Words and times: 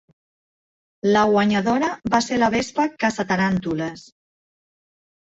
La 1.09 1.25
guanyadora 1.33 1.91
va 2.15 2.23
ser 2.31 2.41
la 2.41 2.51
vespa 2.57 2.89
caça-taràntules. 3.07 4.11